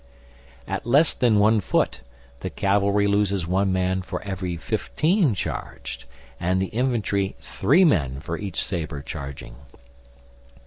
[0.67, 2.01] At less than one foot,
[2.39, 6.05] the cavalry loses one man for every fifteen charged,
[6.39, 9.57] and the infantry three men for each sabre charging.